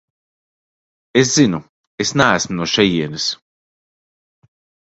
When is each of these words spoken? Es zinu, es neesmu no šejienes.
Es 1.21 1.29
zinu, 1.35 1.59
es 2.05 2.11
neesmu 2.21 2.53
no 2.57 2.65
šejienes. 2.73 3.25